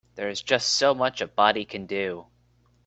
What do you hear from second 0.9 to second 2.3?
much a body can do.